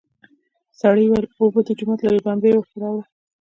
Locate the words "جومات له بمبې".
1.77-2.51